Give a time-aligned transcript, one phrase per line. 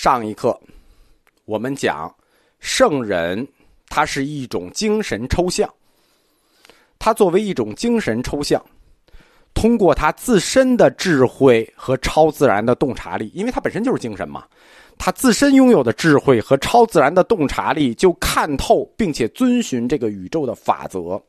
[0.00, 0.56] 上一课
[1.44, 2.14] 我们讲
[2.60, 3.44] 圣人，
[3.88, 5.68] 他是一种精神抽象，
[7.00, 8.64] 他作为一种精神抽象，
[9.54, 14.44] 通过他自身的智慧和超自然的洞察力，因为他本身就是精神嘛，
[14.96, 21.20] 他自身拥有的智慧和超自然的洞察力，就看透并且遵循这个宇宙的法则，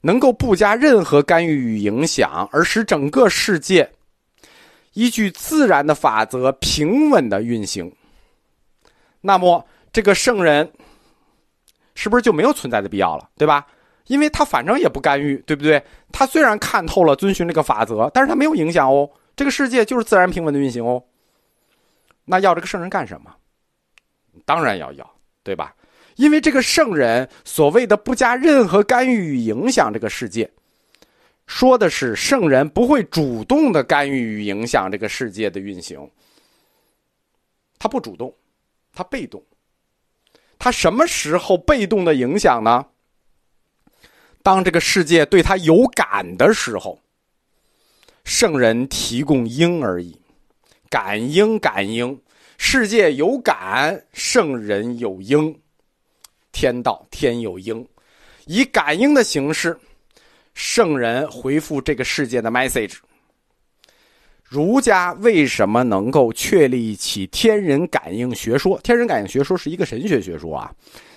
[0.00, 3.88] 能够不加任何干预与影响，而使整个世界。
[4.94, 7.90] 依据自然的法则平稳的运行，
[9.20, 10.70] 那么这个圣人
[11.94, 13.28] 是不是就没有存在的必要了？
[13.36, 13.66] 对吧？
[14.06, 15.82] 因为他反正也不干预，对不对？
[16.10, 19.08] 他虽然看透了遵循这个法则，但是他没有影响哦。
[19.36, 21.02] 这个世界就是自然平稳的运行哦。
[22.24, 23.34] 那要这个圣人干什么？
[24.44, 25.10] 当然要要，
[25.42, 25.74] 对吧？
[26.16, 30.50] 因为这个圣人所谓的不加任何干预与影响这个世界。
[31.46, 36.10] 说的是圣人不会主动的干预与影响这个世界的运行，
[37.78, 38.34] 他不主动，
[38.92, 39.42] 他被动。
[40.58, 42.86] 他什么时候被动的影响呢？
[44.44, 46.98] 当这个世界对他有感的时候，
[48.24, 50.16] 圣人提供应而已，
[50.88, 52.20] 感应感应，
[52.58, 55.60] 世界有感，圣人有应，
[56.52, 57.86] 天道天有应，
[58.46, 59.76] 以感应的形式。
[60.54, 62.96] 圣人回复这个世界的 message。
[64.42, 68.78] 儒家为什么能够确立起天人感应学说？
[68.82, 70.70] 天人感应学说是一个神学学说啊，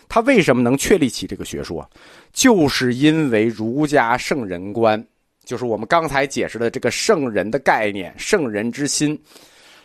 [0.07, 1.85] 他为什么能确立起这个学说？
[2.31, 5.05] 就是因为儒家圣人观，
[5.43, 9.21] 就是我们刚才解释的这个圣人的概念，圣人之心，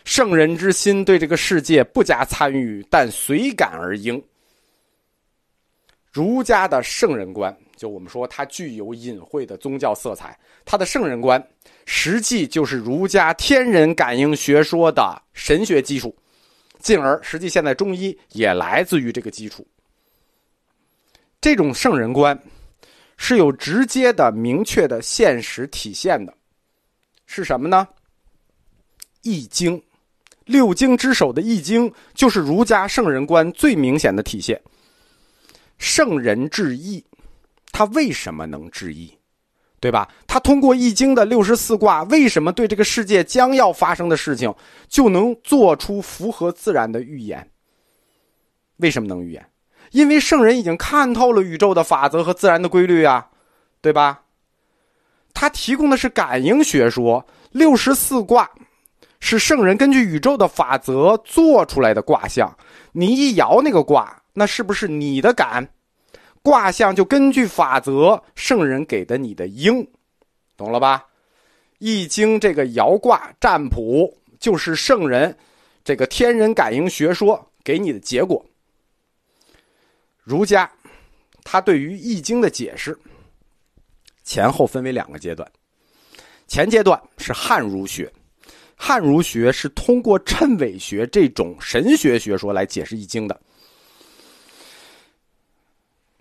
[0.04, 4.22] 圣人之心对这个世界不加参与，但随感而应。
[6.10, 7.56] 儒家的圣人观。
[7.76, 10.38] 就我们说，它具有隐晦的宗教色彩。
[10.66, 11.42] 它的圣人观，
[11.86, 16.14] 实际就是儒家天人感应学说的神学基础，
[16.78, 19.66] 进而实际现在中医也来自于这个基础。
[21.40, 22.38] 这种圣人观
[23.16, 26.34] 是有直接的、明确的现实体现的，
[27.24, 27.88] 是什么呢？
[29.22, 29.78] 《易经》，
[30.44, 34.60] 六经之首的《易经》就是儒家圣人观最明显的体现。
[35.80, 37.04] 圣人至易。
[37.72, 39.12] 他为什么能治易，
[39.80, 40.08] 对吧？
[40.26, 44.52] 他通过易经的六十四卦，为什么对这个世界将要发生的事情
[44.88, 47.50] 就能做出符合自然的预言？
[48.78, 49.46] 为什么能预言？
[49.92, 53.28] 因为圣人已经看透了宇宙的法则和自然的规律啊，
[53.80, 54.22] 对吧？
[55.32, 58.50] 他提供的是感应学说，六十四卦
[59.20, 62.54] 是圣人根据宇宙的法则做出来的卦象。
[62.92, 65.68] 你一摇那个卦，那是不是你的感？
[66.42, 69.86] 卦象就根据法则，圣人给的你的应，
[70.56, 71.06] 懂了吧？
[71.78, 75.36] 易经这个爻卦占卜就是圣人
[75.84, 78.44] 这个天人感应学说给你的结果。
[80.22, 80.70] 儒家
[81.44, 82.98] 他对于易经的解释
[84.22, 85.50] 前后分为两个阶段，
[86.46, 88.10] 前阶段是汉儒学，
[88.76, 93.38] 汉儒学是通过谶纬学这种神学学说来解释易经的。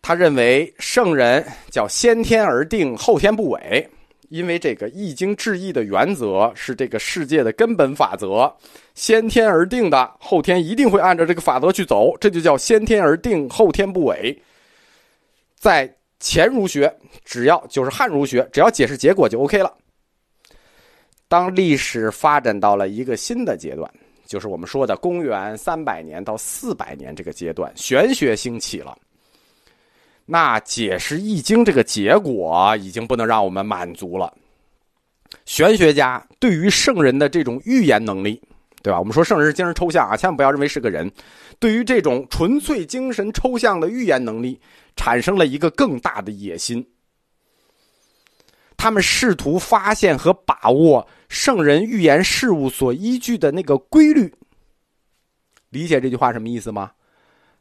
[0.09, 3.87] 他认为圣人叫先天而定，后天不违，
[4.29, 8.51] 因为这个易经治易的原则是这个世界的根本法则，
[8.95, 14.35] 先天而定的，后天一定会按照这个法则去走，这就叫先天而定，后天不违。
[15.59, 15.87] 在
[16.19, 16.91] 前儒学，
[17.23, 19.71] 只要就是汉儒学，只要解释结果就 OK 了。
[21.27, 23.87] 当历史发展到了一个新的阶段，
[24.25, 28.97] 就是我们说的公元三百年到四百年这个阶段，玄学兴起了。
[30.31, 34.31] 那解释《易经》这个结果已经不能让我们满足了。
[35.45, 38.39] 玄学家对于圣人的这种预言能力，
[38.83, 38.99] 对吧？
[38.99, 41.11] 我们说圣人是精神抽象啊，千万不要认为是个人。
[41.57, 44.59] 对于这种纯粹精神抽象的预言能力，
[44.95, 46.87] 产生了一个更大的野心。
[48.77, 54.31] 他们试图发现和把握圣人预言事物所依据的那个规律。
[55.71, 56.91] 理解这句话什么意思吗？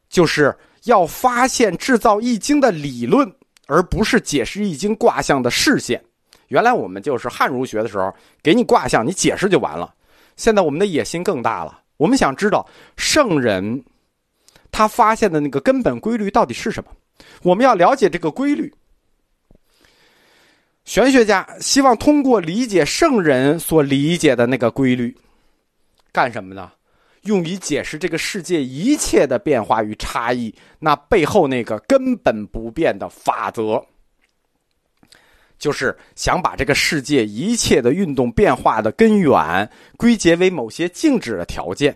[0.08, 0.56] 就是。
[0.84, 3.31] 要发现制造易经的理论，
[3.66, 6.02] 而不是解释易经卦象的视线。
[6.46, 9.93] 原来我们就是汉儒学的时候，给你卦象，你解释就完了。
[10.37, 12.66] 现在我们的野心更大了，我们想知道
[12.96, 13.84] 圣人
[14.70, 16.90] 他发现的那个根本规律到底是什么。
[17.43, 18.72] 我们要了解这个规律。
[20.84, 25.14] 玄学家希望通过理解圣人所理解的那个规律，
[26.12, 26.72] 干什么呢？
[27.29, 33.85] 用以解释这个世界一切的变化与差异，那背后那个根本不变的法则，
[35.59, 41.95] 就是想把这个世界一切的运动变化的根源归结为某些静止的条件，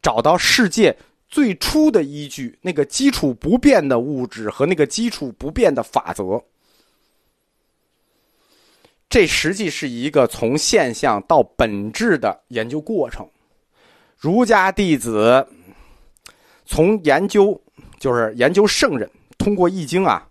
[0.00, 0.96] 找到世界
[1.28, 6.42] 最初的依据，那个基础不变的物质和那个基础不变的法则。
[9.08, 13.28] 这实际是一个从现象到本质的研究过程。
[14.20, 15.48] 儒家弟子
[16.66, 17.58] 从研究，
[17.98, 20.28] 就是研究圣人通过易经啊，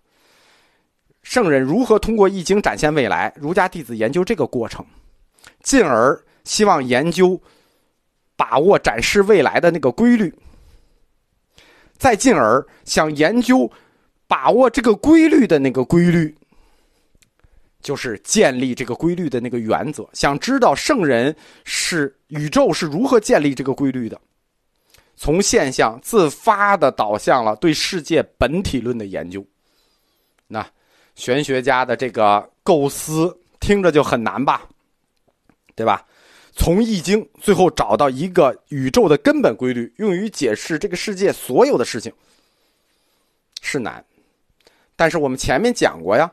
[1.24, 3.34] 圣人如何通过易经展现未来？
[3.36, 4.86] 儒家弟子研究这个过程，
[5.64, 7.42] 进而希望研究
[8.36, 10.32] 把握展示未来的那个规律，
[11.98, 13.72] 再进而想研究
[14.28, 16.38] 把握这个规律的那个规律。
[17.81, 24.20] 就是建立这个规律的那个原则，想知道圣人是宇宙是如何建立这个规律的，
[25.16, 29.46] 从现象自发的导向了对世界本体论的研究。
[30.48, 30.66] 那
[31.16, 34.68] 玄学家的这个构思听着就很难吧，
[35.76, 36.06] 对吧？
[36.56, 42.12] 从易经最后找到一个宇宙的根本规律，用于解释这个世界所有的事情
[43.62, 44.04] 是难，
[44.98, 46.30] 但是我们前面讲过呀。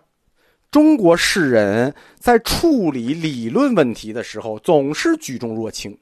[0.70, 5.96] 中国士人在处理理论问题的时候，总是举重若轻。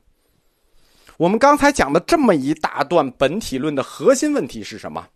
[1.16, 5.06] 我们刚才讲的这么一大段本体论的核心问题是什么？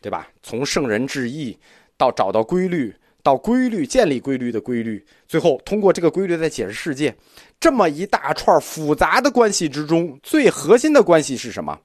[0.00, 0.28] 对吧？
[0.42, 1.56] 从圣人质疑
[1.96, 2.92] 到找到规律，
[3.22, 7.14] 到规律建立规律的规律，最后通过这个规律再解释世界，
[7.60, 11.78] 这么一大串复杂的关系之中，最核心的关系是什么？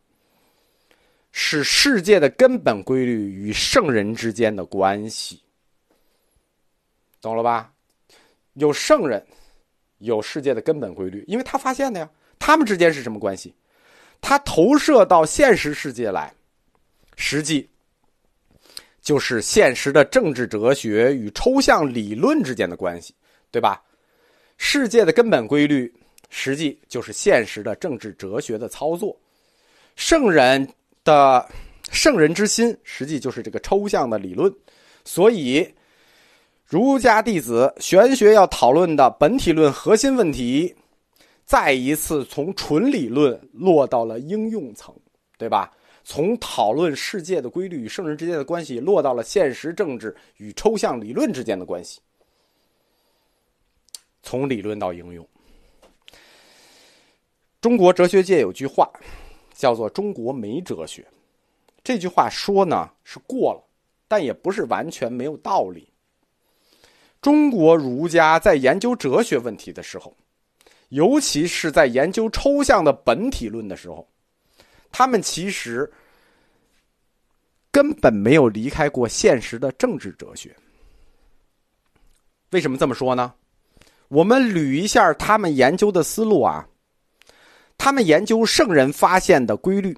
[1.31, 5.43] 是世界的根本规律与圣人之间的关系。
[7.27, 7.73] 懂了吧？
[8.53, 9.21] 有圣人，
[9.97, 12.09] 有世界的根本规律，因为他发现的呀。
[12.39, 13.53] 他们之间是什么关系？
[14.21, 16.33] 他投射到现实世界来，
[17.17, 17.69] 实际
[19.01, 23.13] 就是现实的政治哲学与抽象理论之间的关系，
[23.51, 23.83] 对吧？
[24.57, 25.93] 世界的根本规律，
[26.29, 29.13] 实际就是现实的政治哲学的操作。
[29.97, 30.65] 圣人
[31.03, 31.45] 的
[31.91, 34.49] 圣人之心，实际就是这个抽象的理论，
[35.03, 35.69] 所以。
[36.67, 40.75] 儒家弟子玄学要讨论的本体论核心问题，
[41.45, 44.93] 再一次从纯理论落到了应用层，
[45.37, 45.71] 对吧？
[46.03, 52.01] 从讨论世界的规律与圣人之间的关系，落到了现实政治与抽象理论之间的关系。
[54.21, 55.25] 从理论到应用，
[57.61, 58.91] 中国哲学界有句话，
[59.53, 61.07] 叫做“中国没哲学”。
[61.81, 63.63] 这句话说呢是过了，
[64.05, 65.87] 但也不是完全没有道理。
[67.27, 70.15] 中国儒家在研究哲学问题的时候，
[70.87, 74.07] 尤其是在研究抽象的本体论的时候，
[74.93, 75.91] 他们其实
[77.69, 80.55] 根本没有离开过现实的政治哲学。
[82.51, 83.33] 为什么这么说呢？
[84.07, 86.65] 我们捋一下他们研究的思路啊，
[87.77, 89.93] 他们研究圣人发现的规律。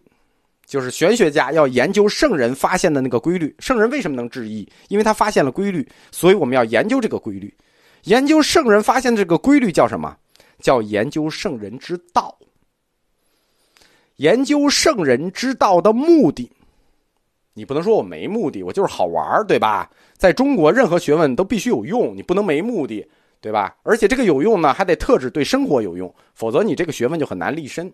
[0.69, 4.71] 就是玄学家要研究圣人发现的那个规律，圣人为什么能质疑？
[4.87, 7.51] 因为他发现了规律，所以我们要研究这个规律。
[8.03, 10.15] 研究圣人发现的这个规律叫什么？
[10.59, 12.37] 叫研究圣人之道。
[14.17, 16.51] 研究圣人之道的目的，
[17.55, 19.89] 你不能说我没目的，我就是好玩对吧？
[20.17, 23.03] 在中国，任何学问都必须有用，你不能没目的，
[23.41, 23.75] 对吧？
[23.81, 27.91] 而且这个有用呢，还得特指对生活有用，否则你这个学问就很难立身。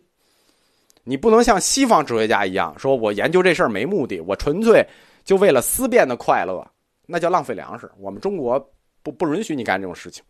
[1.08, 4.86] 你不能像西方哲学家一样，说我研究这事儿没目的，我纯粹
[5.24, 6.68] 就为了思辨的快乐，
[7.06, 7.90] 那叫浪费粮食。
[8.00, 8.60] 我们中国
[9.04, 10.24] 不不允许你干这种事情。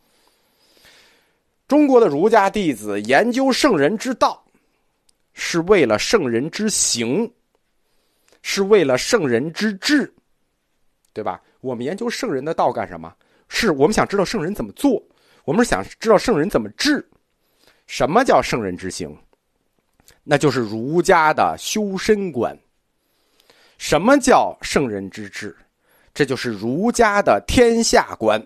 [1.65, 4.45] 中国的儒家弟子研究圣人之道，
[5.33, 7.33] 是为了圣人之行，
[8.41, 10.13] 是为了圣人之治，
[11.13, 11.41] 对吧？
[11.61, 13.11] 我们研究圣人的道干什么？
[13.47, 15.01] 是我们想知道圣人怎么做，
[15.45, 17.07] 我们是想知道圣人怎么治。
[17.87, 19.15] 什么叫圣人之行？
[20.23, 22.57] 那就是儒家的修身观。
[23.77, 25.55] 什么叫圣人之治？
[26.13, 28.41] 这就是儒家的天下观。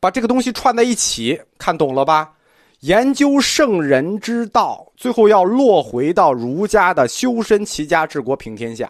[0.00, 2.34] 把这个东西串在一起，看懂了吧？
[2.80, 8.88] 研究圣人之道，最后要落回到儒家的修身齐家治国平天下，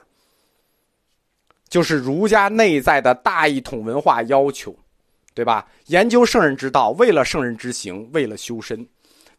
[1.71, 4.77] 就是儒家内在的大一统文化要求，
[5.33, 5.67] 对吧？
[5.87, 8.87] 研究圣人之道，为了圣人之行，为了修身。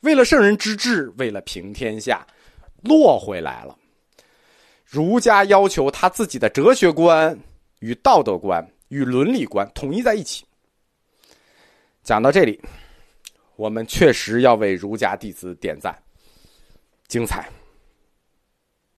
[0.02, 2.26] 为了圣人之治，为了平天下，
[2.84, 3.78] 落回来了。
[4.86, 7.38] 儒家要求他自己的哲学观
[7.80, 10.46] 与道德观与伦理观统一在一起。
[12.02, 12.60] 讲到这里，
[13.56, 15.96] 我们确实要为儒家弟子点赞，
[17.08, 17.48] 精彩。